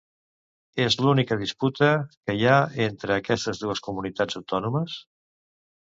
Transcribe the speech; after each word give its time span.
És 0.85 0.97
l'única 1.01 1.37
disputa 1.41 1.91
que 2.15 2.37
hi 2.39 2.49
ha 2.49 2.57
entre 2.89 3.17
aquestes 3.21 3.65
dues 3.67 3.87
comunitats 3.91 4.43
autònomes? 4.45 5.03